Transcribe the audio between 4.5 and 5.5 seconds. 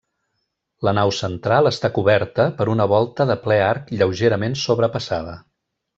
sobrepassada.